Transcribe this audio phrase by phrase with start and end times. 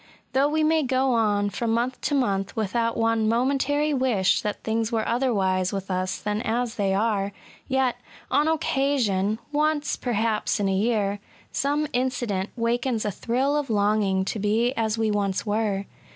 [0.33, 4.91] Though we may go on from month to month without one momentary wish that things
[4.91, 7.31] were otherwise with us than as they are,
[7.67, 7.97] yet,
[8.31, 11.19] on occasion— once, perhaps, in a year—
[11.51, 12.63] some incident 180 ESSAYS.
[12.63, 15.85] wakens a dirill of longing to be as we once were.